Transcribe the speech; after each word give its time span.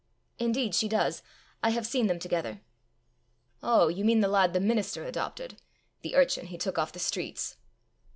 "Indeed 0.39 0.73
she 0.73 0.87
does. 0.89 1.21
I 1.61 1.69
have 1.69 1.85
seen 1.85 2.07
them 2.07 2.17
together." 2.17 2.61
"Oh! 3.61 3.87
you 3.87 4.03
mean 4.03 4.19
the 4.21 4.27
lad 4.27 4.51
the 4.53 4.59
minister 4.59 5.03
adopted! 5.05 5.61
the 6.01 6.15
urchin 6.15 6.47
he 6.47 6.57
took 6.57 6.79
off 6.79 6.91
the 6.91 6.97
streets! 6.97 7.57